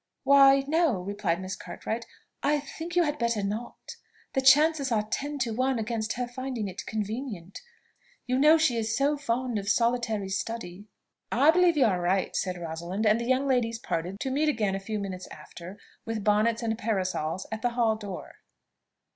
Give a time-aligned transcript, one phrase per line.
[0.23, 2.07] "Why no," replied Miss Cartwright;
[2.41, 3.97] "I think you had better not;
[4.33, 7.61] the chances are ten to one against her finding it convenient.
[8.25, 10.87] You know she is so fond of solitary study"
[11.31, 14.73] "I believe you are right," said Rosalind; and the young ladies parted, to meet again
[14.73, 18.37] a few minutes after, with bonnets and parasols, at the hall door.